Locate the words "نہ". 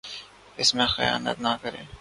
1.41-1.55